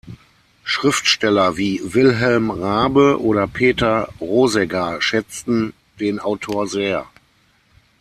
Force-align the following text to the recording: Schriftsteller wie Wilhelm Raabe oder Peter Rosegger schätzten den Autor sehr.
Schriftsteller 0.63 1.57
wie 1.57 1.79
Wilhelm 1.93 2.49
Raabe 2.49 3.21
oder 3.21 3.45
Peter 3.45 4.11
Rosegger 4.19 4.99
schätzten 4.99 5.73
den 5.99 6.19
Autor 6.19 6.65
sehr. 6.67 7.05